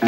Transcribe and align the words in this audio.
Vous 0.00 0.06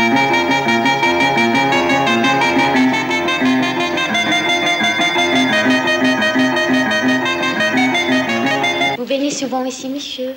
venez 9.04 9.30
souvent 9.30 9.64
ici, 9.64 9.88
monsieur? 9.88 10.34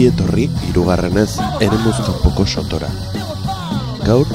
Ongi 0.00 0.14
etorri 0.16 0.44
hirugarrenez 0.64 1.32
eremuz 1.60 1.98
kanpoko 2.00 2.46
sotora. 2.48 2.86
Gaur, 4.00 4.30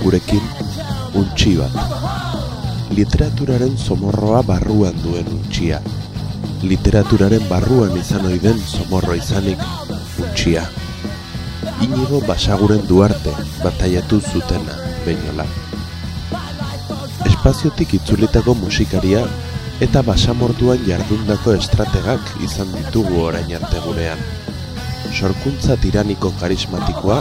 gurekin, 0.00 0.46
untxi 1.20 1.50
bat. 1.58 1.74
Literaturaren 2.96 3.74
somorroa 3.76 4.40
barruan 4.48 4.96
duen 5.04 5.28
untxia. 5.34 5.82
Literaturaren 6.64 7.44
barruan 7.50 7.92
izan 8.00 8.24
ohi 8.24 8.40
den 8.40 8.56
somorro 8.64 9.12
izanik, 9.12 9.60
untxia. 10.24 10.64
Inigo 11.84 12.22
basaguren 12.24 12.80
duarte 12.88 13.36
bataiatu 13.60 14.22
zutena, 14.32 14.78
beinola. 15.04 15.44
Espaziotik 17.28 17.98
itzulitako 18.00 18.56
musikaria 18.62 19.26
eta 19.84 20.00
basamortuan 20.08 20.80
jardundako 20.88 21.58
estrategak 21.60 22.32
izan 22.48 22.72
ditugu 22.78 23.26
orain 23.26 23.52
arte 23.60 23.84
gurean 23.84 24.24
sorkuntza 25.12 25.76
tiraniko 25.76 26.32
karismatikoa, 26.40 27.18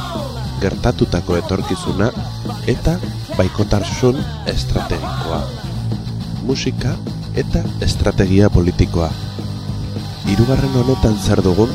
gertatutako 0.61 1.37
etorkizuna 1.41 2.11
eta 2.71 2.95
baikotarsun 3.37 4.19
estrategikoa. 4.51 5.41
Musika 6.47 6.95
eta 7.35 7.63
estrategia 7.81 8.49
politikoa. 8.49 9.09
Hirugarren 10.29 10.77
honetan 10.83 11.17
zer 11.17 11.41
dugun, 11.43 11.71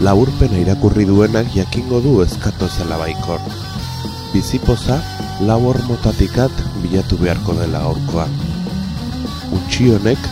laburpena 0.00 0.58
irakurri 0.62 1.06
duenak 1.08 1.52
jakingo 1.54 2.00
du 2.04 2.18
ezkato 2.24 2.68
zela 2.68 2.98
baikor. 2.98 3.40
Bizipoza 4.32 4.98
lau 5.46 5.60
hormotatikat 5.68 6.64
bilatu 6.82 7.20
beharko 7.20 7.56
dela 7.60 7.84
aurkoa. 7.92 8.26
Untxi 9.52 9.92
honek 9.94 10.28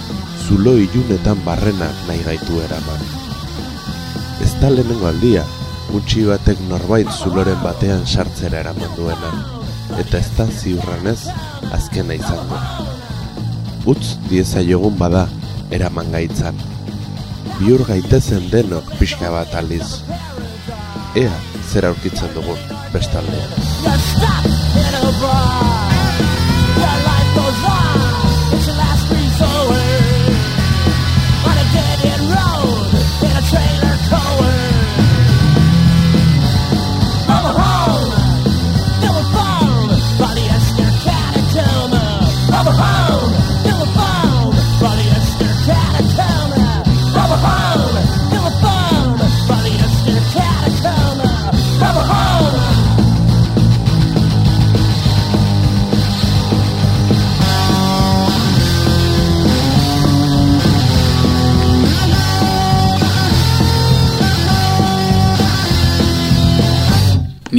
zulo 0.46 0.76
ilunetan 0.80 1.44
barrena 1.44 1.92
nahi 2.08 2.22
gaitu 2.26 2.62
eraman. 2.66 3.19
Da 4.60 4.68
lehenengo 4.68 5.06
aldia, 5.08 5.40
gutxi 5.88 6.26
batek 6.28 6.58
norbait 6.68 7.08
zuloren 7.08 7.56
batean 7.64 8.02
sartzera 8.04 8.58
eraman 8.60 8.92
duena, 8.92 9.30
eta 10.02 10.20
ez 10.20 10.28
da 10.36 10.44
ziurranez 10.52 11.22
azkena 11.72 12.18
izango. 12.18 12.58
Utz 13.88 14.18
diezaiogun 14.28 15.00
bada 15.00 15.24
eraman 15.72 16.12
gaitzan. 16.12 16.60
Biur 17.56 17.86
gaitezen 17.88 18.52
denok 18.52 18.84
pixka 19.00 19.32
bat 19.32 19.56
aliz. 19.64 19.88
Ea 21.16 21.32
zer 21.72 21.88
aurkitzen 21.88 22.30
dugun 22.36 22.60
bestaldean. 22.92 23.48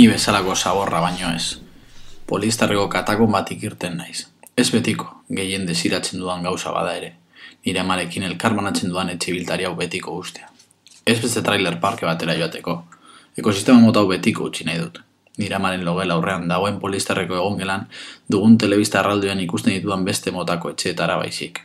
Ni 0.01 0.07
bezalako 0.07 0.55
zaborra 0.55 0.99
baino 0.99 1.27
ez. 1.29 1.59
Polistarreko 2.25 2.87
katakon 2.89 3.29
bat 3.35 3.51
ikirten 3.53 3.99
naiz. 3.99 4.23
Ez 4.57 4.71
betiko, 4.73 5.03
gehien 5.37 5.67
desiratzen 5.67 6.17
dudan 6.17 6.41
gauza 6.41 6.71
bada 6.73 6.95
ere. 6.97 7.11
Nire 7.67 7.83
amarekin 7.83 8.25
elkarbanatzen 8.25 8.89
dudan 8.89 9.11
etxibiltari 9.13 9.67
hau 9.69 9.75
betiko 9.77 10.15
ustea. 10.17 10.49
Ez 11.05 11.19
beste 11.21 11.43
trailer 11.45 11.77
parke 11.83 12.07
batera 12.09 12.33
joateko. 12.39 12.75
Ekosistema 13.43 13.77
mota 13.83 14.01
hau 14.01 14.09
betiko 14.09 14.47
utzi 14.49 14.65
nahi 14.65 14.81
dut. 14.81 14.97
Nire 15.37 15.59
amaren 15.59 15.85
logela 15.85 16.17
aurrean 16.17 16.49
dagoen 16.49 16.81
polistarreko 16.81 17.37
egongelan 17.37 17.85
dugun 18.37 18.57
telebista 18.57 19.03
arraldoan 19.03 19.45
ikusten 19.45 19.75
ditudan 19.77 20.09
beste 20.09 20.33
motako 20.33 20.73
etxeetara 20.73 21.19
baizik. 21.21 21.61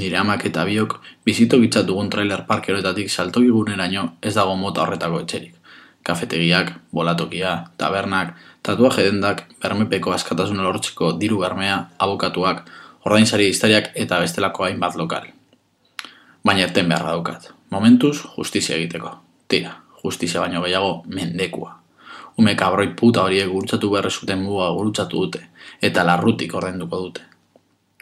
Nire 0.00 0.22
amak 0.24 0.48
eta 0.48 0.64
biok 0.64 0.96
bizito 1.28 1.60
gitzat 1.60 1.84
dugun 1.92 2.08
trailer 2.08 2.46
park 2.48 2.72
horretatik 2.72 3.12
saltoki 3.12 3.52
guneraino 3.60 4.14
ez 4.22 4.34
dago 4.40 4.56
mota 4.56 4.88
horretako 4.88 5.20
etxerik 5.26 5.57
kafetegiak, 6.08 6.72
bolatokia, 6.94 7.68
tabernak, 7.76 8.32
tatuaje 8.64 9.04
dendak, 9.10 9.44
bermepeko 9.62 10.14
askatasuna 10.16 10.64
lortzeko 10.64 11.12
diru 11.20 11.42
bermea, 11.44 11.82
abokatuak, 12.00 12.64
ordainsari 13.04 13.50
historiak 13.52 13.92
eta 13.94 14.20
bestelako 14.24 14.64
hainbat 14.64 14.96
lokal. 14.96 15.28
Baina 16.44 16.64
erten 16.64 16.88
beharra 16.88 17.12
daukat. 17.16 17.50
Momentuz, 17.70 18.22
justizia 18.36 18.76
egiteko. 18.76 19.10
Tira, 19.48 19.74
justizia 20.02 20.40
baino 20.40 20.62
gehiago 20.64 21.02
mendekua. 21.12 21.74
Ume 22.38 22.54
kabroi 22.54 22.92
puta 22.96 23.24
horiek 23.26 23.50
gurutzatu 23.50 23.90
berre 23.90 24.10
zuten 24.10 24.40
muga 24.44 24.70
gurutzatu 24.76 25.24
dute, 25.24 25.42
eta 25.82 26.04
larrutik 26.06 26.54
ordainduko 26.54 27.02
dute. 27.02 27.26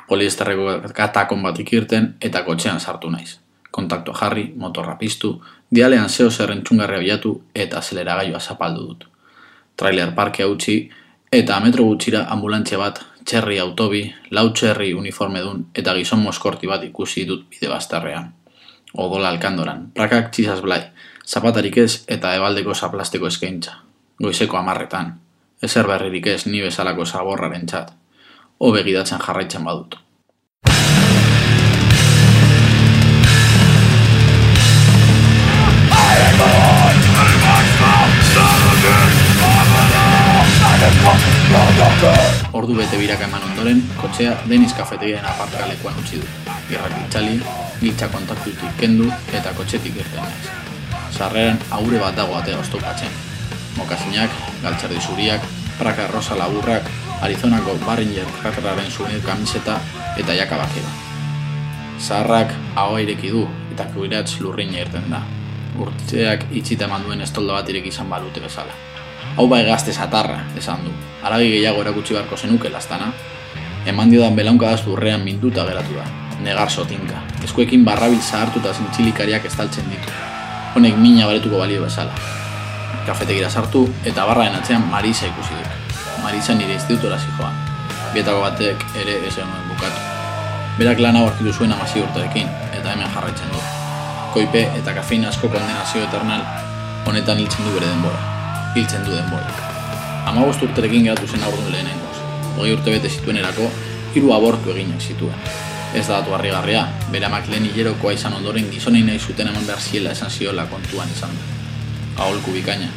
Poliesterreko 0.06 0.92
katakon 0.94 1.42
bat 1.42 1.58
ikirten 1.58 2.14
eta 2.20 2.44
kotxean 2.46 2.78
sartu 2.80 3.10
naiz. 3.10 3.40
Kontaktua 3.76 4.16
jarri, 4.16 4.46
motorra 4.56 4.94
piztu, 4.96 5.34
dialean 5.70 6.08
zeo 6.08 6.30
zer 6.30 6.52
entzungarria 6.54 7.02
bilatu 7.02 7.32
eta 7.54 7.82
azeleragailua 7.82 8.40
zapaldu 8.40 8.86
dut. 8.86 9.04
Trailer 9.76 10.14
parkea 10.16 10.46
utzi 10.48 10.76
eta 11.32 11.58
metro 11.60 11.84
gutxira 11.84 12.22
ambulantzia 12.32 12.78
bat, 12.80 13.02
txerri 13.26 13.58
autobi, 13.60 14.00
lau 14.30 14.46
txerri 14.54 14.94
uniformedun 14.94 15.66
eta 15.74 15.92
gizon 15.98 16.22
moskorti 16.24 16.70
bat 16.70 16.86
ikusi 16.86 17.26
dut 17.28 17.44
bide 17.50 17.68
bastarrean. 17.68 18.30
Odola 18.94 19.28
alkandoran, 19.34 19.90
prakak 19.98 20.32
txizaz 20.32 20.62
blai, 20.64 20.80
zapatarik 21.26 21.76
ez 21.84 22.04
eta 22.16 22.32
ebaldeko 22.38 22.74
zaplasteko 22.74 23.28
eskaintza. 23.28 23.76
Goizeko 24.22 24.56
amarretan, 24.56 25.12
ezer 25.60 25.90
berririk 25.90 26.32
ez 26.32 26.46
ni 26.46 26.62
bezalako 26.64 27.04
zaborraren 27.04 27.66
txat. 27.68 27.92
Hobe 28.58 28.86
gidatzen 28.88 29.20
jarraitzen 29.20 29.68
badut. 29.68 29.98
Ordu 42.56 42.74
bete 42.74 42.96
biraka 42.98 43.24
eman 43.28 43.42
ondoren, 43.50 43.82
kotxea 44.00 44.32
Deniz 44.48 44.72
kafetegiaren 44.74 45.26
aparkalekuan 45.28 45.98
utzi 46.00 46.20
du. 46.20 46.26
Gerrak 46.70 46.94
itxali, 47.04 47.36
giltza 47.80 48.08
kontaktutik 48.10 48.78
kendu 48.80 49.10
eta 49.36 49.52
kotxetik 49.58 49.98
irten 50.00 50.24
naiz. 50.24 50.50
Sarreran 51.12 51.60
aure 51.78 52.00
bat 52.00 52.16
dago 52.16 52.36
atea 52.38 52.58
oztopatzen. 52.60 53.12
Mokazinak, 53.76 54.32
galtzardi 54.64 55.00
zuriak, 55.00 55.44
praka 55.78 56.08
rosa 56.12 56.36
laburrak, 56.38 56.88
Arizonako 57.20 57.76
Barringer 57.86 58.28
Craterraren 58.40 58.90
souvenir 58.90 59.22
kamiseta 59.24 59.78
eta 60.16 60.36
jaka 60.36 60.60
bakera. 60.60 60.92
Zaharrak 62.00 62.52
ahoa 62.74 63.00
ireki 63.04 63.32
du 63.32 63.46
eta 63.72 63.88
kuiratz 63.94 64.40
lurrina 64.40 64.80
irten 64.84 65.12
da. 65.12 65.22
Urtzeak 65.76 66.46
itxita 66.56 66.86
eman 66.86 67.04
duen 67.04 67.20
estolda 67.20 67.58
bat 67.58 67.68
ireki 67.68 67.92
izan 67.92 68.08
balute 68.10 68.40
bezala. 68.40 68.72
Hau 69.36 69.46
bai 69.48 69.64
gazte 69.66 69.92
satarra, 69.92 70.38
esan 70.56 70.84
du. 70.86 70.92
Arabi 71.22 71.50
gehiago 71.52 71.82
erakutsi 71.82 72.14
beharko 72.16 72.36
zenuke 72.36 72.70
lastana. 72.72 73.10
Eman 73.86 74.10
diodan 74.10 74.36
belaunka 74.36 74.70
da 74.70 74.78
zurrean 74.78 75.24
minduta 75.24 75.66
geratu 75.68 75.98
da. 75.98 76.06
Negar 76.42 76.70
sotinka. 76.70 77.20
Eskuekin 77.44 77.84
barrabil 77.84 78.20
zahartu 78.20 78.60
eta 78.64 78.72
zintzilikariak 78.72 79.44
estaltzen 79.44 79.88
ditu. 79.92 80.16
Honek 80.76 80.96
mina 80.96 81.28
baretuko 81.28 81.60
balio 81.60 81.84
bezala. 81.84 82.16
Kafetegira 83.06 83.50
sartu 83.50 83.86
eta 84.04 84.26
barraen 84.26 84.56
atzean 84.56 84.88
Marisa 84.90 85.28
ikusi 85.28 85.54
dut. 85.54 85.96
Marisa 86.24 86.54
nire 86.54 86.74
institutora 86.80 87.18
zijoan. 87.20 87.64
Bietako 88.14 88.44
batek 88.48 88.84
ere 89.04 89.20
ez 89.28 89.36
nuen 89.38 89.68
bukatu. 89.70 90.04
Berak 90.78 91.00
lana 91.00 91.24
aurkitu 91.24 91.52
zuen 91.52 91.72
amasi 91.72 92.04
urteekin 92.04 92.48
eta 92.72 92.92
hemen 92.92 93.12
jarraitzen 93.14 93.52
du. 93.52 93.75
Koipe 94.36 94.66
eta 94.76 94.92
kafein 94.92 95.22
asko 95.24 95.48
kondenazio 95.48 96.02
eternal 96.04 96.42
honetan 97.08 97.38
hiltzen 97.40 97.64
du 97.64 97.70
bere 97.72 97.86
denbora. 97.88 98.18
Hiltzen 98.74 99.06
du 99.06 99.14
denborak. 99.14 99.62
Ama 100.28 100.42
urterekin 100.44 101.06
geratu 101.06 101.24
zen 101.26 101.44
aurdun 101.46 101.70
lehenengoz. 101.72 102.18
Hogei 102.58 102.74
urte 102.74 102.92
bete 102.92 103.08
zituen 103.08 103.38
erako, 103.40 103.70
hiru 104.12 104.34
abortu 104.36 104.74
eginak 104.74 105.00
zituen. 105.00 105.48
Ez 105.94 106.04
da 106.04 106.18
datu 106.18 106.34
harrigarria, 106.36 106.82
bere 107.14 107.30
amak 107.30 107.48
lehen 107.48 107.70
hilerokoa 107.70 108.12
izan 108.12 108.36
ondoren 108.36 108.68
gizonei 108.74 109.02
nahi 109.06 109.18
zuten 109.18 109.48
eman 109.54 109.64
behar 109.70 109.80
ziela 109.80 110.12
esan 110.12 110.30
ziola 110.30 110.68
kontuan 110.68 111.16
izan 111.16 111.32
da. 111.32 111.48
Aholku 112.26 112.52
bikaina. 112.58 112.90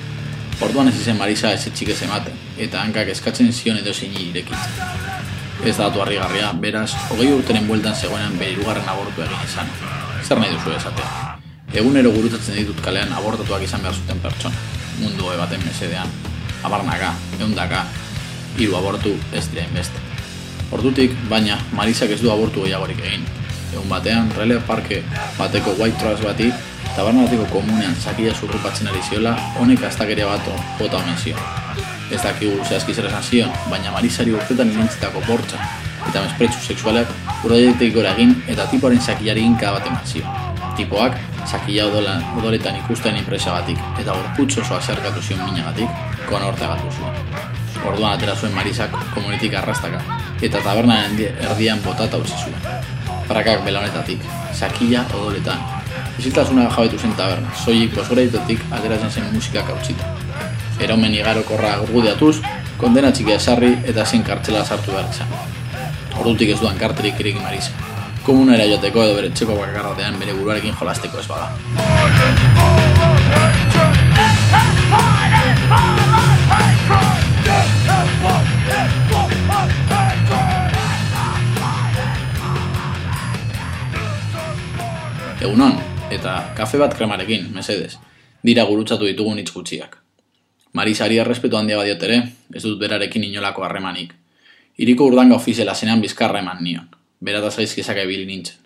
Orduan 0.59 0.91
ez 0.91 0.97
izen 0.99 1.17
Marisa 1.23 1.53
ez 1.55 1.63
etxik 1.71 1.93
ez 1.95 2.01
ematen, 2.09 2.35
eta 2.57 2.83
hankak 2.83 3.15
eskatzen 3.15 3.53
zion 3.53 3.79
edo 3.79 3.95
zein 3.95 4.19
irekitzen. 4.25 4.75
Ez 5.63 5.77
da 5.77 5.87
datu 5.87 6.03
harrigarria, 6.03 6.51
beraz, 6.67 6.91
hogei 7.07 7.31
urteren 7.31 7.71
bueltan 7.71 7.95
zegoenan 7.95 8.35
bere 8.43 8.57
irugarren 8.59 8.95
abortu 8.97 9.23
egin 9.29 9.47
izan. 9.47 9.75
Zer 10.27 10.39
nahi 10.39 10.51
duzu 10.53 10.73
esatea? 10.75 11.37
Egunero 11.79 12.11
gurutatzen 12.13 12.57
ditut 12.57 12.79
kalean 12.83 13.11
abortatuak 13.13 13.63
izan 13.65 13.83
behar 13.85 13.95
zuten 13.95 14.19
pertsona. 14.23 14.55
Mundu 14.99 15.31
baten 15.39 15.61
mesedean. 15.65 16.09
Abarnaka, 16.65 17.13
eundaka, 17.39 17.85
hiru 18.57 18.75
abortu 18.75 19.13
ez 19.33 19.45
dira 19.51 19.63
inbeste. 19.67 20.01
Ordutik, 20.75 21.13
baina, 21.29 21.57
Marisak 21.73 22.11
ez 22.11 22.19
du 22.21 22.31
abortu 22.31 22.65
gehiagorik 22.65 22.99
egin. 22.99 23.25
Egun 23.71 23.89
batean, 23.89 24.31
Rele 24.37 24.59
Parke 24.67 25.01
bateko 25.37 25.75
White 25.79 25.97
Trash 26.01 26.25
bati, 26.25 26.49
tabernalatiko 26.95 27.45
komunean 27.53 27.95
sakila 27.95 28.33
zurrupatzen 28.35 28.89
ari 28.91 29.01
ziola, 29.09 29.35
honek 29.61 29.85
astakeria 29.87 30.27
bat 30.27 30.49
bota 30.79 30.99
honen 30.99 31.17
zion. 31.17 31.39
Ez 32.11 32.21
dakigu 32.23 32.57
zehazki 32.65 32.93
zer 32.93 33.07
esan 33.11 33.23
zion, 33.23 33.53
baina 33.69 33.93
Marisari 33.93 34.33
urtetan 34.35 34.73
irentzitako 34.73 35.23
bortza 35.29 35.61
eta 36.07 36.21
mespretsu 36.23 36.61
sexualak 36.63 37.09
urdaietik 37.43 37.93
gora 37.95 38.13
egin 38.15 38.35
eta 38.47 38.67
tipoaren 38.71 39.01
sakilari 39.01 39.43
inka 39.43 39.73
bat 39.75 39.87
eman 39.87 40.05
zion. 40.05 40.27
Tipoak, 40.77 41.17
sakila 41.45 41.87
odola, 41.89 42.15
odoletan 42.39 42.77
ikusten 42.79 43.17
inpresa 43.19 43.51
batik 43.51 43.79
eta 43.99 44.13
gorputz 44.13 44.57
oso 44.63 44.77
azerkatu 44.77 45.21
zion 45.21 45.41
minagatik, 45.45 45.89
kona 46.29 46.51
hortegatu 46.51 46.91
zuen. 46.95 47.17
Orduan 47.85 48.13
atera 48.13 48.35
zuen 48.35 48.53
Marisak 48.55 48.95
komunitik 49.13 49.55
arrastaka, 49.55 49.99
eta 50.41 50.61
tabernaren 50.63 51.19
erdian 51.49 51.83
botata 51.83 52.19
utzi 52.19 52.35
zuen. 52.43 52.79
Prakak 53.27 53.63
belonetatik, 53.65 54.23
sakila 54.53 55.05
odoletan. 55.13 55.61
Isiltasuna 56.19 56.67
jabetu 56.75 56.97
zen 56.99 57.13
taberna, 57.15 57.53
soilik 57.55 57.93
posgreitotik 57.95 58.65
ateratzen 58.71 59.11
zen 59.11 59.29
musikak 59.33 59.69
hautsita. 59.71 60.09
Eromen 60.83 61.15
igarokorra 61.15 61.77
gurgudeatuz, 61.83 62.39
kondena 62.79 63.11
txikia 63.15 63.39
esarri 63.39 63.71
eta 63.87 64.05
zen 64.05 64.27
kartzela 64.27 64.65
sartu 64.65 64.91
behar. 64.95 65.58
Ordutik 66.19 66.49
ez 66.51 66.59
duan 66.59 66.75
karterik 66.75 67.19
ireki 67.23 67.39
Marisa. 67.39 67.71
Komunera 68.25 68.65
joteko 68.67 69.05
edo 69.05 69.13
bere 69.15 69.29
txeko 69.31 69.55
bakarratean 69.55 70.17
bere 70.19 70.33
buruarekin 70.35 70.75
jolasteko 70.75 71.21
ez 71.21 71.27
bada. 71.31 71.47
Egunon, 85.39 85.79
eta 86.11 86.35
kafe 86.59 86.83
bat 86.83 86.99
kremarekin, 86.99 87.47
mesedez. 87.55 87.95
Dira 88.43 88.67
gurutzatu 88.67 89.07
ditugun 89.07 89.39
hitz 89.39 89.53
gutxiak. 89.55 89.95
Marisari 90.75 91.23
errespetu 91.23 91.55
handia 91.57 91.79
badiot 91.79 92.03
ere, 92.11 92.23
ez 92.51 92.67
dut 92.67 92.75
berarekin 92.83 93.23
inolako 93.31 93.63
harremanik. 93.63 94.18
Iriko 94.79 95.09
urdanga 95.09 95.35
ofiziala 95.35 95.73
zenean 95.75 95.99
bizkarra 95.99 96.39
eman 96.39 96.61
nion. 96.63 96.85
Berataz 97.19 97.57
gaizkizak 97.57 97.97
ebili 97.99 98.23
nintzen. 98.23 98.61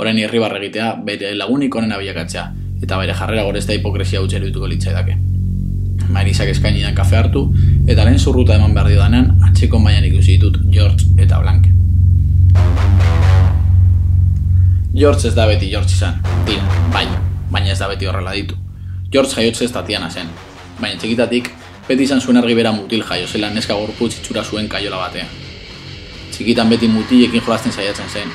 Horen 0.00 0.16
irribar 0.16 0.54
egitea, 0.56 0.86
bere 1.04 1.34
lagunik 1.36 1.74
honen 1.76 1.90
abiakatzea, 1.92 2.44
eta 2.80 2.96
bere 2.96 3.16
jarrera 3.18 3.42
gorezta 3.44 3.74
hipokresia 3.76 4.22
utxeru 4.24 4.46
dituko 4.48 4.70
litzaidake. 4.70 5.16
Marisak 6.14 6.54
eskaini 6.54 6.80
dan 6.86 6.94
kafe 6.96 7.18
hartu, 7.18 7.42
eta 7.84 8.06
lehen 8.06 8.16
zurruta 8.16 8.56
eman 8.56 8.72
behar 8.72 8.88
diodanean, 8.88 9.34
atxeko 9.50 9.80
maian 9.82 10.06
ikusi 10.08 10.38
ditut 10.38 10.56
George 10.72 11.04
eta 11.20 11.40
Blanke. 11.42 11.74
George 14.94 15.28
ez 15.28 15.34
da 15.36 15.44
beti 15.50 15.68
George 15.68 15.92
izan, 15.98 16.16
tira, 16.48 16.64
bai, 16.94 17.04
baina 17.50 17.74
ez 17.74 17.78
da 17.82 17.90
beti 17.92 18.08
horrela 18.08 18.32
ditu. 18.38 18.56
George 19.12 19.36
jaiotze 19.36 19.68
ez 19.68 19.74
Tatiana 19.76 20.08
zen, 20.08 20.32
baina 20.80 20.96
txikitatik 20.96 21.52
beti 21.90 22.08
izan 22.08 22.24
zuen 22.24 22.40
argi 22.40 22.56
bera 22.56 22.72
mutil 22.72 23.04
jaio 23.04 23.28
zela 23.28 23.52
neska 23.52 23.76
gorputz 23.76 24.14
itxura 24.14 24.46
zuen 24.48 24.72
kaiola 24.72 25.04
batean. 25.04 25.47
Txikitan 26.38 26.68
beti 26.70 26.86
mutilekin 26.86 27.42
jolasten 27.42 27.72
saiatzen 27.72 28.06
zen, 28.14 28.28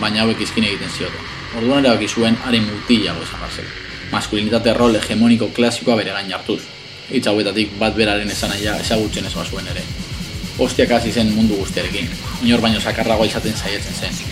baina 0.00 0.26
hauek 0.26 0.42
izkin 0.44 0.64
egiten 0.68 0.90
zioten. 0.92 1.22
Orduan 1.56 1.86
erabaki 1.86 2.08
zuen 2.08 2.36
haren 2.44 2.66
mutilago 2.68 3.22
esan 3.24 3.40
barzela. 3.40 3.70
Maskulinitate 4.10 4.74
rol 4.76 4.98
hegemoniko 4.98 5.48
klasikoa 5.56 5.96
bere 5.96 6.12
gain 6.12 6.34
hartuz. 6.36 6.60
Hitz 7.08 7.24
hauetatik 7.32 7.72
bat 7.80 7.96
beraren 7.96 8.28
esanaia 8.30 8.76
ezagutzen 8.84 9.24
ez 9.24 9.32
bazuen 9.32 9.72
ere. 9.72 9.86
Ostiak 10.68 10.92
hasi 10.98 11.12
zen 11.12 11.32
mundu 11.32 11.56
guztiarekin, 11.62 12.12
inor 12.44 12.60
baino 12.60 12.80
sakarragoa 12.80 13.32
izaten 13.32 13.56
saiatzen 13.56 14.00
zen. 14.04 14.22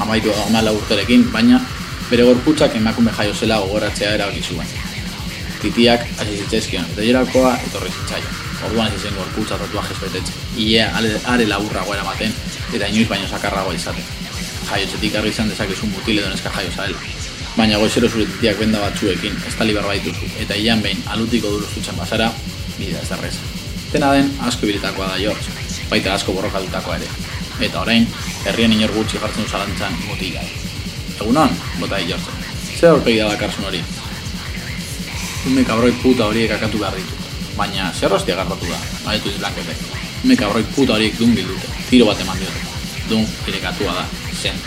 Amaitu 0.00 0.32
amala 0.48 0.72
urterekin, 0.72 1.28
baina 1.32 1.60
bere 2.08 2.24
gorputzak 2.24 2.80
emakume 2.80 3.12
jaio 3.20 3.34
zela 3.34 3.60
gogoratzea 3.66 4.16
erabaki 4.16 4.40
zuen. 4.48 4.95
Titiak 5.62 6.04
hasi 6.20 6.36
zitzaizkion, 6.42 6.84
eta 6.92 7.04
jerakoa 7.06 7.54
etorri 7.66 7.90
zitzaio. 7.90 8.34
Orduan 8.66 8.92
zen 8.98 9.14
gorputza 9.14 9.58
tatuajes 9.60 9.98
betetzen. 10.00 10.34
Ia 10.56 10.88
are, 10.96 11.12
are 11.32 11.46
laburrago 11.48 11.94
eramaten, 11.94 12.32
eta 12.74 12.88
inoiz 12.92 13.08
baino 13.08 13.28
sakarragoa 13.28 13.74
izaten. 13.74 14.04
Jaiotzetik 14.70 15.16
argi 15.16 15.32
izan 15.34 15.50
dezakezun 15.52 15.92
mutil 15.94 16.18
edo 16.18 16.30
neska 16.32 16.52
jaio 16.56 16.72
zaela. 16.76 16.98
Baina 17.56 17.78
goizero 17.80 18.08
zure 18.08 18.26
titiak 18.28 18.58
benda 18.60 18.80
batzuekin, 18.80 19.36
ez 19.48 19.54
tali 19.56 19.74
baituzu, 19.74 20.32
eta 20.42 20.54
ian 20.54 20.82
behin 20.82 21.02
alutiko 21.06 21.50
duruztutzen 21.50 21.96
bazara, 21.96 22.32
bidea 22.78 23.00
ez 23.00 23.08
derreza. 23.08 23.40
Dena 23.92 24.12
den, 24.12 24.32
asko 24.44 24.66
ibilitakoa 24.66 25.08
da 25.08 25.18
George, 25.18 25.54
baita 25.90 26.14
asko 26.14 26.32
borrokatutakoa 26.36 26.96
ere. 26.96 27.08
Eta 27.60 27.80
orain, 27.80 28.08
herrien 28.44 28.72
inor 28.72 28.92
gutxi 28.92 29.22
jartzen 29.22 29.46
du 29.46 29.48
zalantzan 29.48 29.96
mutila. 30.08 30.42
Egunon, 31.20 31.56
bota 31.80 32.02
George. 32.04 32.36
Zer 32.76 32.90
aurpegi 32.90 33.22
da 33.22 33.30
dakarsun 33.32 33.70
hori? 33.70 33.80
Ume 35.46 35.62
kabroi 35.64 35.92
puta 36.02 36.26
horiek 36.26 36.50
akatu 36.56 36.78
behar 36.78 36.94
ditu. 36.98 37.14
Baina, 37.56 37.92
zer 37.94 38.12
hostia 38.12 38.34
garratu 38.34 38.66
da, 38.66 38.78
badetu 39.04 39.30
izblankete. 39.30 39.76
Ume 40.24 40.36
kabroi 40.36 40.64
puta 40.74 40.96
horiek 40.96 41.14
dun 41.18 41.36
bildute, 41.36 41.68
tiro 41.90 42.08
bat 42.08 42.20
eman 42.20 42.40
diote. 42.40 42.62
Dun, 43.08 43.22
irekatua 43.46 43.94
da, 43.94 44.02
zen. 44.34 44.58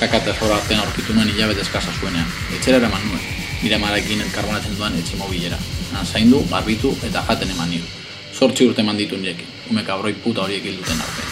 Kakate 0.00 0.34
zora 0.34 0.56
artean 0.56 0.82
aurkitu 0.82 1.14
nuen 1.14 1.30
hilabete 1.30 1.62
eskasa 1.62 1.94
zuenean. 2.00 2.26
Etxera 2.56 2.82
eraman 2.82 3.06
nuen, 3.06 3.22
nire 3.62 3.78
marekin 3.78 4.26
elkarbonatzen 4.26 4.74
duan 4.76 4.98
etxe 4.98 5.20
mobilera. 5.22 5.58
Zaindu, 6.02 6.42
garbitu 6.50 6.90
eta 7.06 7.22
jaten 7.28 7.54
eman 7.54 7.70
nio. 7.70 7.86
Zortzi 8.34 8.66
urte 8.66 8.82
eman 8.82 8.98
ditu 8.98 9.16
nirekin, 9.16 9.46
ume 9.70 9.86
kabroi 9.86 10.16
puta 10.26 10.42
horiek 10.48 10.66
hilduten 10.66 10.98
arte. 11.06 11.30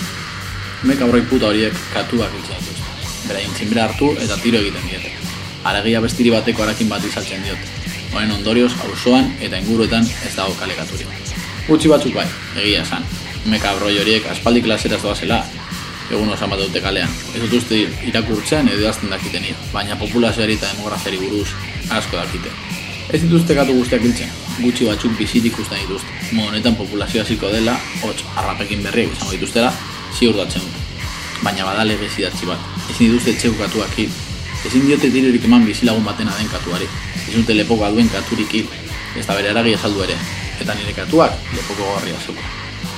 Ume 0.84 0.96
kabroi 0.96 1.26
puta 1.26 1.50
horiek 1.50 1.74
katuak 1.92 2.38
hiltzen 2.38 2.62
dituzte. 2.62 3.12
Bera 3.26 3.42
intzinbera 3.50 3.90
hartu 3.90 4.14
eta 4.14 4.38
tiro 4.46 4.62
egiten 4.62 4.86
diete. 4.88 5.10
Aragia 5.64 6.00
bestiri 6.00 6.30
bateko 6.30 6.62
arakin 6.62 6.88
bat 6.88 7.04
izaltzen 7.10 7.42
diote. 7.42 7.81
Honen 8.12 8.32
ondorioz, 8.36 8.72
auzoan 8.84 9.30
eta 9.40 9.56
inguruetan 9.56 10.04
ez 10.04 10.34
dago 10.36 10.52
kalekaturik. 10.60 11.08
Gutxi 11.66 11.88
batzuk 11.88 12.14
bai, 12.14 12.26
egia 12.60 12.82
esan. 12.82 13.04
Ume 13.46 13.58
kabroi 13.62 13.94
horiek 14.02 14.26
aspaldi 14.30 14.60
klaseraz 14.62 15.00
doazela, 15.02 15.38
egun 16.10 16.28
osan 16.34 16.52
bat 16.52 16.60
dute 16.60 16.82
kalean. 16.84 17.12
Ez 17.32 17.40
dut 17.44 17.56
uste 17.62 17.78
irakurtzen 18.08 18.68
edo 18.68 18.82
idazten 18.84 19.12
dakitenia, 19.12 19.56
baina 19.72 19.96
populazioari 20.00 20.58
eta 20.58 20.68
demografiari 20.74 21.20
buruz 21.22 21.48
asko 21.90 22.18
dakite. 22.20 22.52
Ez 23.12 23.22
dituzte 23.22 23.56
gatu 23.56 23.76
guztiak 23.78 24.04
hiltzen, 24.04 24.34
gutxi 24.58 24.88
batzuk 24.90 25.16
bizit 25.18 25.48
ikusten 25.48 25.80
dituzte. 25.86 26.18
Mo 26.36 26.50
honetan 26.50 26.76
populazio 26.76 27.24
hasiko 27.24 27.48
dela, 27.54 27.78
hots, 28.02 28.26
arrapekin 28.36 28.84
berriak 28.84 29.16
izango 29.16 29.38
dituztela, 29.38 29.72
ziur 30.18 30.36
datzen 30.36 30.68
dut. 30.68 31.08
Baina 31.42 31.64
bada 31.66 31.88
legez 31.88 32.12
idatzi 32.18 32.50
bat, 32.50 32.70
ezin 32.90 33.08
dituzte 33.08 33.34
etxeko 33.36 33.58
katuak 33.64 33.98
hil. 33.98 34.12
Ezin 34.66 34.86
diote 34.86 35.10
direrik 35.10 35.44
eman 35.44 35.64
bizilagun 35.66 36.04
batena 36.06 36.34
den 36.38 36.48
katuari. 36.48 36.86
Ez 37.26 37.34
dute 37.34 37.54
lepoko 37.56 37.88
duen 37.90 38.08
katurik 38.08 38.54
hil, 38.54 38.66
ez 39.18 39.26
da 39.26 39.34
bere 39.34 39.50
eragi 39.50 39.74
esaldu 39.74 40.04
ere. 40.04 40.16
Eta 40.60 40.74
nire 40.78 40.92
katuak 40.94 41.32
lepoko 41.56 41.82
gorria 41.82 42.18
zuko. 42.26 42.42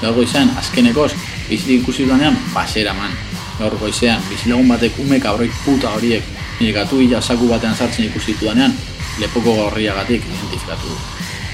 Gaur 0.02 0.14
goizean, 0.14 0.50
azkenekoz, 0.59 1.12
bizirik 1.49 1.83
ikusi 1.83 2.04
dudanean, 2.04 2.37
basera 2.52 2.92
man. 2.92 3.16
Gaur 3.59 3.78
goizean, 3.80 4.21
bizilagun 4.28 4.68
batek 4.68 4.99
ume 5.00 5.21
kabroi 5.21 5.50
puta 5.64 5.94
horiek 5.97 6.23
nire 6.61 6.73
katu 6.73 7.00
saku 7.21 7.49
batean 7.49 7.75
sartzen 7.75 8.06
ikusi 8.06 8.33
ditudanean, 8.33 8.75
lepoko 9.18 9.54
gorriagatik 9.54 10.23
identifikatu 10.23 10.88
du. 10.88 10.97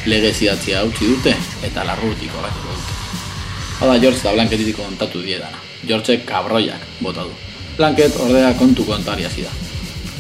Legez 0.07 0.43
idatzia 0.43 0.85
utzi 0.85 1.07
dute 1.07 1.37
eta 1.63 1.85
larrutik 1.85 2.31
horretiko 2.35 2.75
dute. 2.75 2.93
Hada 3.81 3.99
George 4.01 4.19
eta 4.19 4.33
Blanketik 4.33 4.77
kontatu 4.77 5.23
diedana. 5.23 5.59
George 5.87 6.19
kabroiak 6.25 6.81
bota 7.01 7.23
du. 7.23 7.35
Blanket 7.77 8.17
ordea 8.21 8.55
kontu 8.55 8.85
kontari 8.85 9.25
hasi 9.25 9.47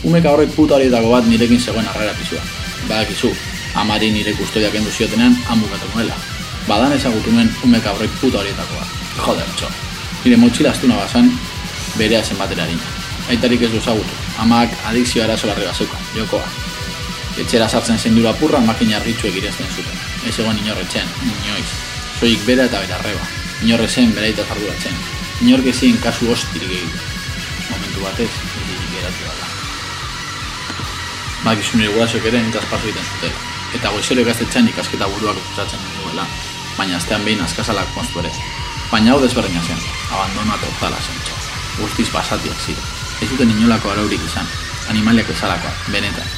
da. 0.03 0.09
Ume 0.09 0.21
kabroi 0.23 0.47
puta 0.47 0.75
horietako 0.75 1.11
bat 1.11 1.27
nirekin 1.27 1.61
zegoen 1.61 1.89
arrera 1.89 2.15
pizua. 2.15 2.41
Badakizu, 2.89 3.35
Amari 3.75 4.11
nire 4.11 4.33
kustodiak 4.35 4.75
endu 4.75 4.91
ziotenean, 4.91 5.37
hamukatu 5.47 5.87
nuela. 5.95 6.15
Badan 6.69 6.93
ezagutu 6.93 7.31
nuen 7.33 7.51
ume 7.65 7.81
kabroi 7.81 8.09
puta 8.21 8.39
horietakoa. 8.39 8.87
Joder, 9.27 9.47
txo. 9.57 9.69
Nire 10.25 10.37
motxila 10.37 10.71
astuna 10.71 10.97
bazan, 10.97 11.31
berea 11.99 12.23
zen 12.25 12.39
batera. 12.39 12.67
Aitarik 13.29 13.63
ez 13.63 13.71
du 13.71 13.77
ezagutu. 13.77 14.11
Amak 14.39 14.71
adikzioa 14.87 15.25
eraso 15.25 15.47
larri 15.47 15.67
bazeukan, 15.67 16.01
jokoa. 16.17 16.49
Etxera 17.39 17.69
sartzen 17.69 17.99
zen 17.99 18.17
dura 18.17 18.33
purra 18.33 18.61
makina 18.61 18.97
argitxuek 18.97 19.37
irezten 19.37 19.67
zuten. 19.77 20.01
Ez 20.27 20.39
egon 20.39 20.59
inorretzen, 20.59 21.07
inoiz. 21.25 21.69
Soik 22.19 22.43
bera 22.47 22.65
eta 22.65 22.81
bera 22.81 22.99
reba. 23.05 23.29
Inorre 23.63 23.89
zen 23.89 24.13
beraita 24.15 24.45
zarduratzen. 24.49 24.99
Inork 25.47 25.67
ezin 25.67 25.97
kasu 26.03 26.29
hostirik 26.33 26.71
egitu. 26.71 26.99
Momentu 27.71 28.01
batez, 28.03 28.31
ez 28.31 28.83
geratu 28.97 29.25
da. 29.29 29.50
Bakizu 31.45 31.79
nire 31.79 31.93
gurasoek 31.95 32.25
ere 32.29 32.43
nitaz 32.45 32.65
paso 32.69 32.85
egiten 32.85 33.05
zutela. 33.05 33.39
Eta 33.75 33.91
goizero 33.95 34.21
ikastetxean 34.21 34.69
ikasketa 34.69 35.09
buruak 35.09 35.39
okusatzen 35.41 35.81
duela. 36.03 36.27
Baina 36.77 36.97
astean 36.97 37.25
behin 37.25 37.41
askazalak 37.41 37.89
moztu 37.97 38.21
ere. 38.21 38.33
Baina 38.91 39.15
hau 39.15 39.21
desberdina 39.23 39.63
zen, 39.63 39.79
abandona 40.11 40.59
totala 40.61 40.99
zen. 41.01 41.23
Guztiz 41.79 42.11
basatiak 42.13 42.61
ziren. 42.67 42.85
Ez 43.23 43.29
zuten 43.29 43.51
inolako 43.55 43.93
araurik 43.93 44.21
izan, 44.27 44.47
animaliak 44.91 45.29
bezalakoak, 45.33 45.89
benetan. 45.95 46.29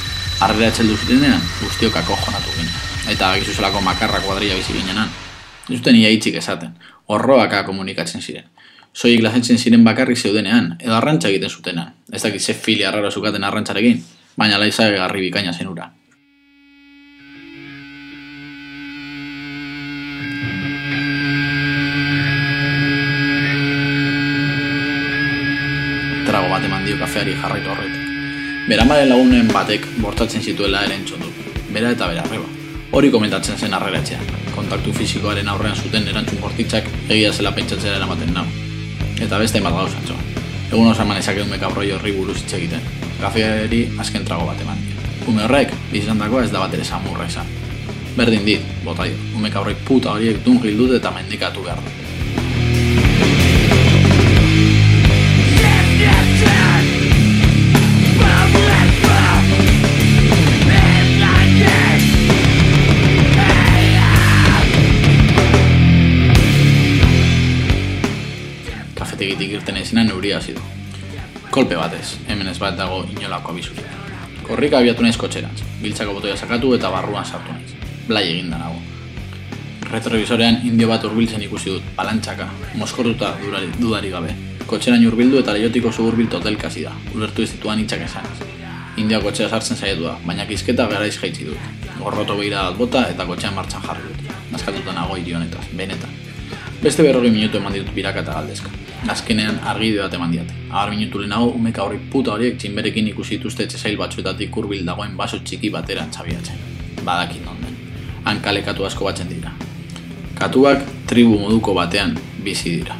Arrera 0.45 0.71
etxeldu 0.71 0.95
zutenean, 0.97 1.43
guztiok 1.59 1.99
akojonatu 2.03 2.55
ginen. 2.55 2.73
Eta 3.11 3.31
agizu 3.33 3.57
zelako 3.57 3.81
makarra 3.81 4.23
kuadrilla 4.23 4.55
bizi 4.59 4.75
ginenan. 4.77 5.11
Ez 5.69 5.79
zuten 5.79 5.95
ia 5.99 6.11
hitzik 6.13 6.39
esaten, 6.39 6.75
horroaka 7.07 7.63
komunikatzen 7.67 8.21
ziren. 8.21 8.47
Soik 8.93 9.23
lazentzen 9.25 9.57
ziren 9.57 9.83
bakarrik 9.83 10.19
zeudenean, 10.19 10.75
edo 10.79 10.95
arrantza 10.95 11.31
egiten 11.31 11.49
zutenean. 11.49 11.95
Ez 12.11 12.21
dakit 12.21 12.41
ze 12.41 12.53
filia 12.53 12.89
arraro 12.89 13.11
zukaten 13.11 13.43
arrantzarekin, 13.43 14.03
baina 14.37 14.57
laiza 14.57 14.89
garri 14.91 15.21
bikaina 15.21 15.53
zen 15.53 15.67
ura. 15.67 15.89
Trago 26.25 26.49
bat 26.49 26.65
eman 26.65 26.85
dio 26.85 26.97
kafeari 26.97 27.35
jarraitu 27.41 27.69
horretik. 27.69 27.99
Beramaren 28.69 29.09
lagunen 29.09 29.49
batek 29.51 29.85
bortatzen 30.01 30.41
zituela 30.41 30.85
ere 30.87 30.95
entzun 30.95 31.21
dut. 31.21 31.53
Bera 31.73 31.91
eta 31.91 32.07
bera 32.07 32.23
arreba. 32.23 32.47
Hori 32.93 33.11
komentatzen 33.11 33.57
zen 33.57 33.73
arreratzean. 33.73 34.25
Kontaktu 34.55 34.93
fisikoaren 34.93 35.49
aurrean 35.49 35.75
zuten 35.75 36.07
erantzun 36.07 36.41
bortitzak 36.41 36.89
egia 37.09 37.33
zela 37.33 37.51
pentsatzera 37.51 37.97
eramaten 37.99 38.33
nau. 38.33 38.45
Eta 39.21 39.39
beste 39.41 39.61
bat 39.61 39.73
gauza, 39.75 39.99
txo. 40.07 40.17
Egun 40.71 40.91
osan 40.91 41.09
manezak 41.09 41.37
egun 41.37 41.51
mekabroi 41.53 41.91
horri 41.91 42.13
buruz 42.17 42.39
hitz 42.41 42.53
egiten. 42.53 43.02
Kafeari 43.23 43.85
azken 44.03 44.25
trago 44.27 44.43
bat 44.49 44.59
eman. 44.59 44.79
Ume 45.31 45.45
horrek, 45.45 45.71
bizandakoa 45.93 46.43
ez 46.43 46.51
da 46.51 46.59
bat 46.59 46.73
ere 46.75 46.83
samurra 46.83 47.23
izan. 47.29 47.47
Berdin 48.17 48.43
dit, 48.43 48.65
bota 48.83 49.07
dio. 49.07 49.15
Ume 49.39 49.51
kabroi 49.53 49.77
puta 49.87 50.17
horiek 50.17 50.43
dun 50.43 50.59
dut 50.59 50.97
eta 50.99 51.11
mendikatu 51.15 51.63
behar 51.63 51.79
du. 51.79 52.02
Kolpe 71.53 71.75
batez, 71.77 72.15
hemen 72.25 72.47
ez 72.49 72.55
bat 72.57 72.73
dago 72.73 73.03
inolako 73.13 73.51
abizurik. 73.51 73.89
Korrika 74.47 74.79
abiatu 74.79 75.03
naiz 75.05 75.19
kotxerantz, 75.21 75.59
biltzako 75.83 76.15
botoia 76.15 76.33
sakatu 76.33 76.71
eta 76.73 76.89
barruan 76.89 77.27
sartu 77.27 77.53
naiz. 77.53 77.75
Blai 78.07 78.23
eginda 78.31 78.57
nago. 78.57 78.79
Retrovisorean 79.91 80.57
indio 80.65 80.89
bat 80.89 81.05
hurbiltzen 81.05 81.45
ikusi 81.45 81.75
dut, 81.75 81.93
palantzaka, 81.99 82.49
moskortuta 82.81 83.35
durari, 83.43 83.69
dudari 83.77 84.09
gabe. 84.15 84.33
Kotxeran 84.65 85.05
hurbildu 85.05 85.43
eta 85.43 85.53
leiotiko 85.53 85.93
zugurbil 85.93 86.33
totelkasi 86.33 86.87
da, 86.89 86.97
ulertu 87.13 87.45
ez 87.45 87.51
dituan 87.53 87.85
itxak 87.85 88.07
esanez. 88.09 88.49
India 88.97 89.21
kotxea 89.21 89.45
sartzen 89.45 89.77
saiatu 89.77 90.09
da, 90.09 90.17
baina 90.25 90.49
kizketa 90.49 90.89
garaiz 90.89 91.13
jaitsi 91.19 91.51
dut. 91.51 91.89
Gorroto 92.01 92.41
behira 92.41 92.65
dat 92.71 92.81
bota 92.81 93.05
eta 93.13 93.29
kotxean 93.29 93.53
martxan 93.53 93.85
jarri 93.85 94.09
dut. 94.09 94.37
Naskatuta 94.57 94.97
nago 94.97 95.21
hiri 95.21 95.37
honetaz, 95.37 95.67
benetan. 95.77 96.32
Beste 96.83 96.99
berrogei 96.99 97.29
minutu 97.31 97.55
eman 97.61 97.71
ditut 97.71 97.93
biraka 97.95 98.19
eta 98.19 98.33
galdezka. 98.35 98.69
Azkenean 99.07 99.61
argide 99.71 100.01
bat 100.01 100.15
eman 100.17 100.33
diate. 100.33 100.51
Agar 100.67 100.89
minutu 100.91 101.21
lehenago, 101.21 101.53
umeka 101.55 101.79
horri 101.85 101.99
puta 102.11 102.33
horiek 102.33 102.57
txinberekin 102.59 103.07
ikusi 103.07 103.37
dituzte 103.37 103.63
etxesail 103.63 103.95
batzuetatik 104.01 104.57
hurbil 104.59 104.83
dagoen 104.89 105.13
baso 105.15 105.39
txiki 105.39 105.69
bateran 105.71 106.11
txabiatzen. 106.11 106.59
Badakin 107.05 107.45
non 107.47 107.61
den. 107.63 107.77
Han 108.25 108.41
kalekatu 108.43 108.83
asko 108.83 109.07
batzen 109.07 109.31
dira. 109.31 109.53
Katuak 110.35 110.83
tribu 111.07 111.39
moduko 111.39 111.77
batean 111.79 112.17
bizi 112.43 112.75
dira. 112.81 112.99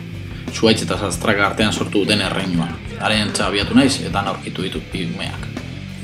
Zuaitz 0.54 0.86
eta 0.88 0.96
zaztraka 0.96 1.46
artean 1.50 1.74
sortu 1.74 2.06
duten 2.06 2.24
erreinuan. 2.24 2.72
Haren 3.04 3.36
txabiatu 3.36 3.76
naiz 3.76 4.00
eta 4.00 4.24
aurkitu 4.32 4.64
ditut 4.70 4.88
bi 4.94 5.04
umeak. 5.12 5.48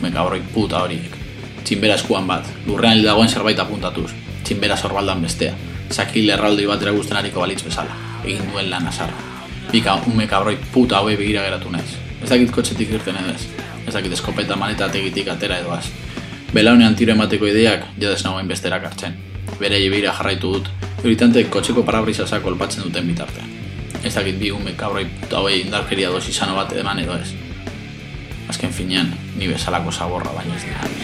Umeka 0.02 0.28
horrek 0.28 0.52
puta 0.52 0.84
horiek. 0.84 1.16
Txinbera 1.64 1.96
eskuan 1.96 2.28
bat, 2.28 2.44
lurrean 2.68 3.00
dagoen 3.08 3.32
zerbait 3.32 3.60
apuntatuz. 3.60 4.12
Txinbera 4.44 4.76
sorbaldan 4.76 5.24
bestea. 5.24 5.56
Sakil 5.90 6.30
erraldoi 6.30 6.68
bat 6.70 6.82
eragusten 6.86 7.18
hariko 7.18 7.42
balitz 7.42 7.64
bezala. 7.66 7.96
Egin 8.24 8.46
duen 8.52 8.70
lan 8.70 8.88
azarra. 8.88 9.16
Bika 9.72 9.96
ume 10.10 10.28
kabroi 10.28 10.58
puta 10.74 11.00
haue 11.00 11.16
begira 11.18 11.44
geratu 11.48 11.72
naiz. 11.74 11.90
Ez 12.22 12.30
dakit 12.30 12.52
kotxetik 12.54 12.92
irten 12.94 13.18
edez. 13.24 13.48
Ez 13.88 13.94
dakit 13.94 14.14
eskopeta 14.14 14.56
maleta 14.56 14.90
tegitik 14.90 15.28
atera 15.34 15.58
edoaz. 15.64 15.86
Belaunean 16.54 16.96
tiro 16.96 17.14
emateko 17.14 17.50
ideak 17.50 17.88
jadez 17.98 18.24
nagoen 18.26 18.48
besterak 18.48 18.86
hartzen. 18.86 19.18
Bere 19.60 19.82
begira 19.90 20.14
jarraitu 20.18 20.54
dut, 20.56 20.70
euritantek 21.04 21.50
kotxeko 21.54 21.84
parabrisasak 21.86 22.44
kolpatzen 22.46 22.86
duten 22.86 23.08
bitartean. 23.10 23.50
Ez 24.04 24.14
dakit 24.16 24.40
bi 24.40 24.52
ume 24.56 24.74
kabroi 24.78 25.06
puta 25.22 25.42
hauei 25.42 25.62
indarkeria 25.62 26.10
dosi 26.14 26.34
sano 26.34 26.56
bat 26.56 26.74
eman 26.78 27.02
edo 27.06 27.18
ez. 27.18 27.34
Azken 28.50 28.74
finean, 28.74 29.14
ni 29.38 29.48
bezalako 29.48 29.92
zaborra 29.92 30.34
baino 30.38 30.56
ez 30.56 30.66
dira. 30.66 30.99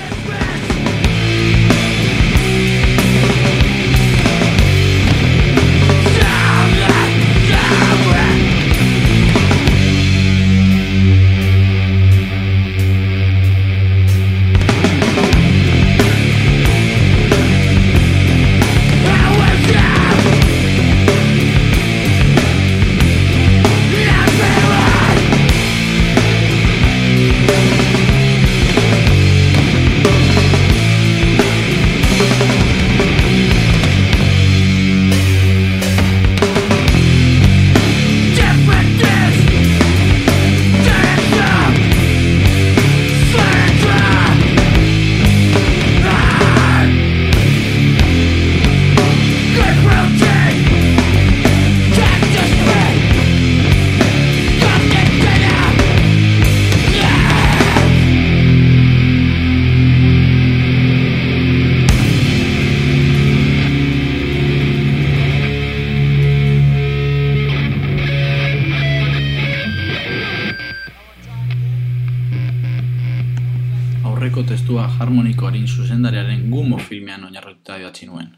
Harmonikoarin 74.88 75.68
zuzendariaren 75.68 76.50
Gumo 76.52 76.78
filmean 76.78 77.24
oinarrituta 77.24 77.78
idatzi 77.78 78.06
nuen. 78.10 78.34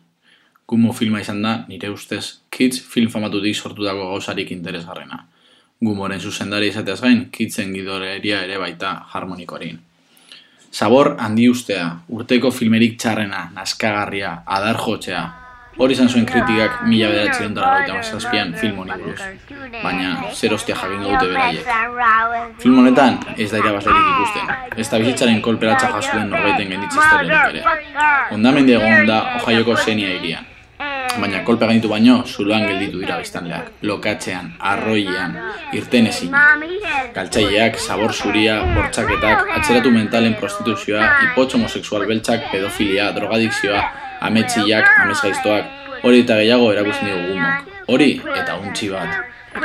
Gumo 0.68 0.92
filma 0.94 1.22
izan 1.24 1.42
da, 1.42 1.54
nire 1.68 1.90
ustez, 1.90 2.40
Kids 2.52 2.82
film 2.94 3.10
famatutik 3.10 3.56
sortutako 3.56 4.10
gauzarik 4.12 4.52
interesgarrena. 4.52 5.26
Gumoren 5.82 6.20
zuzendari 6.20 6.72
izateaz 6.72 7.00
gain, 7.02 7.28
Kidsen 7.32 7.74
gidoreria 7.74 8.42
ere 8.44 8.58
baita 8.58 8.94
harmonikoarin. 9.14 9.78
Sabor 10.72 11.16
handi 11.24 11.48
ustea, 11.50 11.86
urteko 12.10 12.52
filmerik 12.52 12.98
txarrena, 13.00 13.48
naskagarria, 13.56 14.42
adar 14.46 14.80
jotzea, 14.82 15.24
Hori 15.78 15.94
izan 15.94 16.10
zuen 16.10 16.26
kritikak 16.26 16.80
mila 16.90 17.12
bederatzen 17.12 17.54
dara 17.54 17.80
gaita 17.80 17.98
mazazpian 18.00 18.54
film 18.58 18.80
honi 18.82 18.98
buruz. 18.98 19.20
Baina, 19.84 20.16
zer 20.34 20.56
ostia 20.58 20.76
jakingo 20.80 21.12
dute 21.12 21.28
beraiek. 21.30 21.70
Film 22.64 22.82
honetan 22.82 23.20
ez 23.38 23.50
da 23.52 23.62
irabazlerik 23.62 24.10
ikusten. 24.16 24.52
Ez 24.82 24.88
da 24.90 25.00
bizitzaren 25.04 25.42
kolperatxa 25.46 25.92
jasuden 25.96 26.32
norbaiten 26.34 26.74
genditze 26.74 27.02
historiarik 27.02 27.56
ere. 27.56 28.06
Ondamendi 28.38 28.78
egon 28.80 29.06
da 29.10 29.20
Ohaioko 29.42 29.78
zenia 29.84 30.14
irian. 30.18 30.54
Baina 31.18 31.44
kolpe 31.46 31.66
gainitu 31.66 31.90
baino, 31.90 32.18
zuloan 32.26 32.66
gelditu 32.70 33.00
dira 33.02 33.16
biztanleak. 33.22 33.70
Lokatzean, 33.90 34.52
arroian, 34.72 35.38
irten 35.78 36.10
ezin. 36.10 36.34
Galtzaileak, 37.16 37.80
sabor 37.82 38.14
zuria, 38.14 38.60
bortxaketak, 38.76 39.48
atxeratu 39.58 39.94
mentalen 39.94 40.36
prostituzioa, 40.42 41.08
hipotx 41.22 41.58
homosexual 41.58 42.06
beltzak, 42.10 42.52
pedofilia, 42.52 43.10
drogadikzioa, 43.18 43.82
ametxiak, 44.22 44.94
amesgaiztoak, 45.04 45.66
hori 46.04 46.22
eta 46.26 46.38
gehiago 46.42 46.72
erakusten 46.74 47.12
dugu 47.12 47.34
gumok. 47.34 47.74
Hori 47.88 48.10
eta 48.36 48.56
untxi 48.62 48.90
bat. 48.94 49.20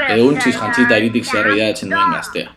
Edo 0.08 0.26
untxiz 0.30 0.56
jantzita 0.56 0.96
eritik 0.96 1.24
zeharroi 1.24 1.58
da 1.60 1.72
duen 1.80 2.12
gaztea. 2.16 2.50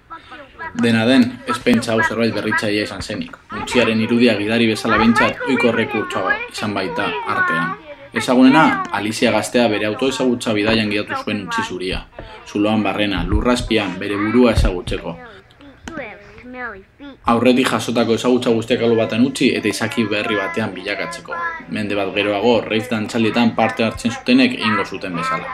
Dena 0.81 1.05
den, 1.07 1.23
ez 1.47 1.55
pentsa 1.63 1.93
hau 1.93 2.01
zerbait 2.03 2.33
berritzaia 2.35 2.83
izan 2.83 3.01
zenik. 3.01 3.37
Untxiaren 3.55 4.01
irudia 4.03 4.35
gidari 4.35 4.67
bezala 4.67 4.97
bintzat, 4.99 5.39
oiko 5.47 5.71
rekurtsoa 5.71 6.33
izan 6.51 6.73
baita 6.75 7.07
artean. 7.31 7.77
Ezagunena, 8.15 8.83
Alicia 8.91 9.31
gaztea 9.31 9.67
bere 9.71 9.87
auto 9.87 10.09
ezagutza 10.11 10.53
bidaian 10.55 10.91
gidatu 10.91 11.15
zuen 11.23 11.45
utzi 11.47 11.63
zuria. 11.63 12.01
Zuloan 12.47 12.83
barrena, 12.83 13.23
lurraspian, 13.27 13.97
bere 13.99 14.19
burua 14.19 14.53
ezagutzeko. 14.55 15.15
Aurretik 17.33 17.67
jasotako 17.69 18.15
ezagutza 18.19 18.53
guztiak 18.55 18.85
alu 18.87 18.95
baten 18.95 19.25
utzi 19.25 19.49
eta 19.57 19.67
izaki 19.67 20.05
berri 20.11 20.37
batean 20.39 20.73
bilakatzeko. 20.75 21.35
Mende 21.69 21.95
bat 21.95 22.13
geroago, 22.15 22.61
reif 22.61 22.89
dantzalietan 22.89 23.55
parte 23.55 23.83
hartzen 23.83 24.11
zutenek 24.11 24.59
ingo 24.59 24.85
zuten 24.85 25.15
bezala. 25.15 25.51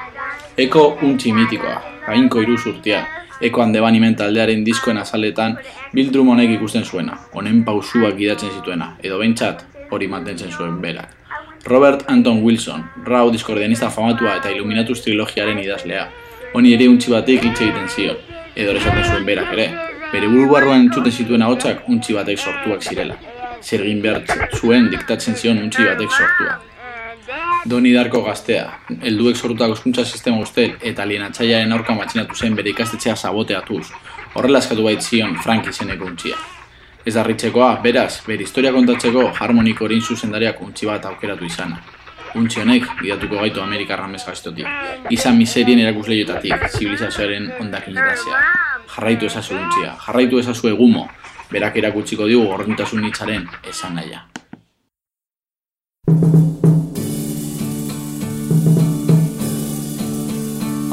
Eko 0.58 0.98
untzi 1.08 1.34
mitikoa, 1.34 1.82
gainko 2.06 2.42
iru 2.44 2.58
zurtia, 2.58 3.06
Eko 3.42 3.64
handebanimen 3.64 4.14
taldearen 4.16 4.62
diskoen 4.66 5.00
azaletan 5.02 5.56
Bildrum 5.96 6.30
honek 6.30 6.52
ikusten 6.60 6.86
zuena, 6.86 7.18
honen 7.34 7.64
pausuak 7.66 8.14
gidatzen 8.20 8.54
zituena, 8.54 8.92
edo 9.02 9.18
bentsat 9.18 9.66
hori 9.90 10.08
mantentzen 10.08 10.54
zuen 10.54 10.78
berak. 10.82 11.18
Robert 11.66 12.06
Anton 12.10 12.44
Wilson, 12.46 12.84
rau 13.06 13.30
diskordianista 13.34 13.90
famatua 13.90 14.38
eta 14.38 14.54
Illuminatus 14.54 15.02
trilogiaren 15.06 15.62
idazlea. 15.62 16.08
Honi 16.54 16.76
ere 16.78 16.90
untxi 16.90 17.14
batek 17.14 17.48
hitz 17.50 17.58
egiten 17.62 17.90
zion, 17.90 18.22
edo 18.56 18.78
esaten 18.78 19.10
zuen 19.10 19.26
berak 19.26 19.58
ere. 19.58 19.91
Bere 20.12 20.28
buru 20.28 20.50
barruan 20.52 20.82
entzuten 20.86 21.14
zituen 21.14 21.44
ahotsak 21.46 21.86
untxi 21.88 22.14
batek 22.18 22.40
sortuak 22.40 22.84
zirela. 22.84 23.16
Zergin 23.64 24.02
behar 24.04 24.26
zuen 24.58 24.90
diktatzen 24.92 25.38
zion 25.40 25.62
untxi 25.64 25.86
batek 25.88 26.12
sortuak. 26.12 26.68
Doni 27.72 27.94
Darko 27.94 28.24
gaztea, 28.26 28.66
helduek 29.08 29.38
sortutako 29.38 29.78
eskuntza 29.78 30.04
sistema 30.04 30.42
ustel 30.44 30.74
eta 30.90 31.06
alienatzaiaren 31.06 31.72
aurka 31.72 31.96
matxinatu 31.96 32.36
zen 32.36 32.58
bere 32.58 32.74
ikastetxea 32.74 33.16
saboteatuz. 33.16 33.86
Horrela 34.34 34.60
eskatu 34.60 34.84
bait 34.84 35.02
zion 35.02 35.38
Frank 35.44 35.70
izeneko 35.72 36.10
untxia. 36.10 36.36
Ez 37.06 37.14
darritzekoa, 37.16 37.70
beraz, 37.84 38.22
bere 38.28 38.44
historia 38.44 38.74
kontatzeko 38.76 39.30
harmoniko 39.40 39.88
horin 39.88 40.02
zuzendariak 40.02 40.60
untzi 40.66 40.90
bat 40.90 41.06
aukeratu 41.08 41.48
izana. 41.48 41.80
Untzi 42.36 42.60
honek, 42.64 42.90
bidatuko 43.02 43.40
gaitu 43.46 43.64
Amerikarra 43.64 44.10
mezgaztotik. 44.12 44.68
Izan 45.10 45.40
miserien 45.40 45.80
erakusleioetatik, 45.86 46.68
zibilizazioaren 46.76 47.52
ondakin 47.60 47.98
Jarraitu 48.92 49.26
ezazu 49.26 49.56
untzia, 49.56 49.96
jarraitu 50.06 50.40
ezazu 50.40 50.68
egumo, 50.74 51.08
berak 51.52 51.78
erakutsiko 51.78 52.28
digu 52.28 52.46
gorrintasun 52.52 53.02
nitzaren 53.06 53.48
esan 53.70 53.96
naia. 53.96 54.28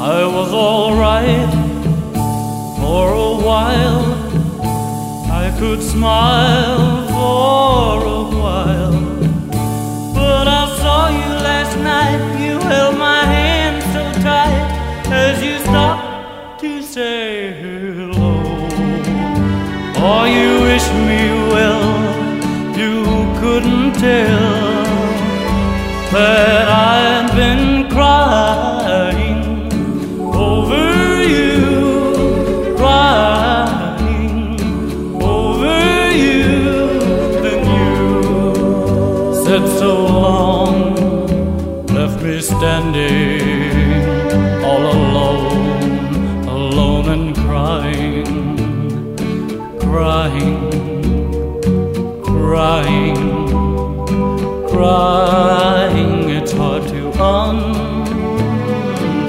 I 0.01 0.23
was 0.25 0.53
all 0.53 0.95
right 0.95 1.51
for 2.79 3.11
a 3.11 3.31
while. 3.45 4.19
Could 5.59 5.83
smile 5.83 7.09
for 7.09 7.98
wish 20.79 20.91
me 21.09 21.23
well, 21.51 21.87
you 22.77 23.03
couldn't 23.39 23.93
tell. 23.93 24.85
That 26.11 26.58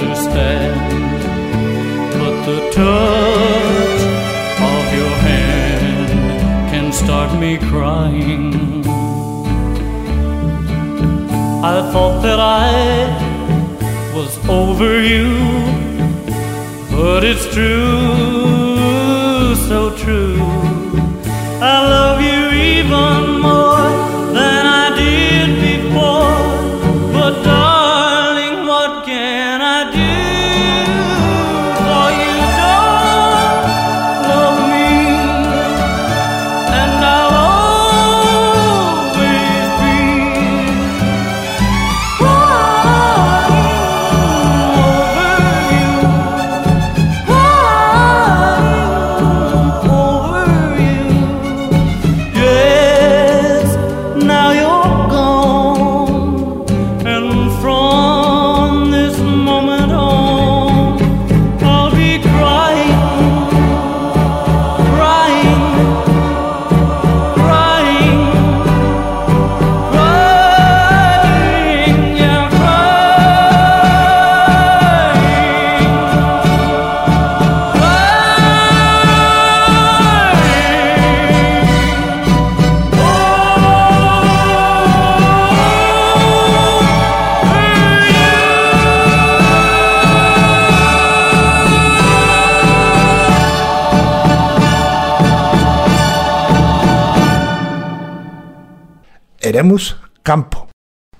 understand, 0.00 0.80
but 2.18 2.34
the 2.48 2.58
touch 2.78 4.02
of 4.72 4.84
your 4.98 5.14
hand 5.28 6.08
can 6.70 6.86
start 6.92 7.30
me 7.38 7.52
crying. 7.70 8.44
I 11.62 11.64
thought 11.92 12.16
that 12.22 12.40
I 12.40 12.72
was 14.16 14.32
over 14.48 14.92
you, 15.12 15.28
but 16.90 17.22
it's 17.30 17.46
true, 17.54 19.54
so 19.68 19.78
true. 20.02 20.38
I 21.62 21.76
love 21.94 22.18
you 22.28 22.40
even 22.76 23.20
more 23.42 23.79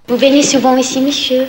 Vous 0.09 0.17
venez 0.17 0.43
souvent 0.43 0.77
ici, 0.77 1.01
monsieur? 1.01 1.47